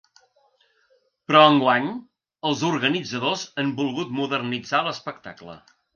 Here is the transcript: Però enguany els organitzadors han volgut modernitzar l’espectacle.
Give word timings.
Però 1.31 1.41
enguany 1.49 1.89
els 2.51 2.63
organitzadors 2.71 3.47
han 3.65 3.73
volgut 3.83 4.17
modernitzar 4.23 4.85
l’espectacle. 4.89 5.59